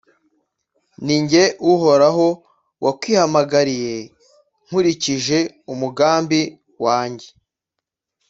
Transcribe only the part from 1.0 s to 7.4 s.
Ni jye Uhoraho, wakwihamagariye, nkurikije umugambi wanjye,